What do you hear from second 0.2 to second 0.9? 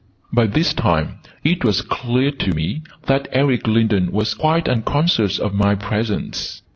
By this